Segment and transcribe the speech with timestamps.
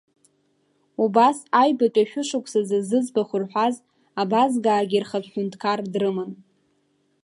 [1.03, 3.75] Убас аҩбатәи ашәышықәсазы зыӡбахә рҳәаз
[4.21, 6.31] абазгаагьы рхатә ҳәынҭқар дрыман.